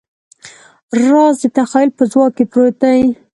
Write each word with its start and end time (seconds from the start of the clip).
راز 1.09 1.35
د 1.43 1.45
تخیل 1.57 1.89
په 1.97 2.03
ځواک 2.11 2.31
کې 2.37 2.45
پروت 2.51 2.75
دی. 2.83 3.01